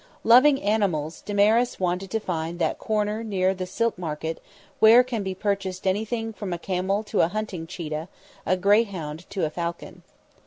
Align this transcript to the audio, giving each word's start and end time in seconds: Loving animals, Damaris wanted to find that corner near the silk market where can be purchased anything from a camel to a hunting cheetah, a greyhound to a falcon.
Loving 0.23 0.59
animals, 0.63 1.21
Damaris 1.21 1.79
wanted 1.79 2.09
to 2.09 2.19
find 2.19 2.57
that 2.57 2.79
corner 2.79 3.23
near 3.23 3.53
the 3.53 3.67
silk 3.67 3.99
market 3.99 4.41
where 4.79 5.03
can 5.03 5.21
be 5.21 5.35
purchased 5.35 5.85
anything 5.85 6.33
from 6.33 6.51
a 6.51 6.57
camel 6.57 7.03
to 7.03 7.21
a 7.21 7.27
hunting 7.27 7.67
cheetah, 7.67 8.07
a 8.43 8.57
greyhound 8.57 9.29
to 9.29 9.45
a 9.45 9.51
falcon. 9.51 10.01